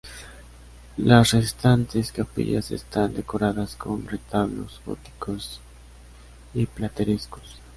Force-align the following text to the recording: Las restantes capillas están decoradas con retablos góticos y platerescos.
Las 0.97 1.29
restantes 1.33 2.11
capillas 2.11 2.71
están 2.71 3.13
decoradas 3.13 3.75
con 3.75 4.07
retablos 4.07 4.81
góticos 4.83 5.61
y 6.55 6.65
platerescos. 6.65 7.59